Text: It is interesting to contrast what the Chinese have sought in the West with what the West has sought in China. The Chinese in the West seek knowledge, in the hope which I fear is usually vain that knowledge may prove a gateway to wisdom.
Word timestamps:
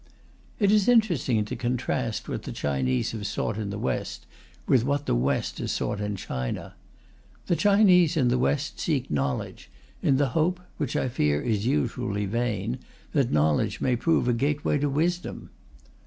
It 0.57 0.71
is 0.71 0.87
interesting 0.87 1.45
to 1.45 1.55
contrast 1.55 2.27
what 2.27 2.41
the 2.41 2.51
Chinese 2.51 3.11
have 3.11 3.27
sought 3.27 3.59
in 3.59 3.69
the 3.69 3.77
West 3.77 4.25
with 4.65 4.83
what 4.83 5.05
the 5.05 5.13
West 5.13 5.59
has 5.59 5.71
sought 5.71 6.01
in 6.01 6.15
China. 6.15 6.73
The 7.45 7.55
Chinese 7.55 8.17
in 8.17 8.29
the 8.29 8.39
West 8.39 8.79
seek 8.79 9.11
knowledge, 9.11 9.69
in 10.01 10.17
the 10.17 10.29
hope 10.29 10.59
which 10.77 10.95
I 10.95 11.07
fear 11.07 11.39
is 11.39 11.67
usually 11.67 12.25
vain 12.25 12.79
that 13.13 13.31
knowledge 13.31 13.79
may 13.79 13.95
prove 13.95 14.27
a 14.27 14.33
gateway 14.33 14.79
to 14.79 14.89
wisdom. 14.89 15.51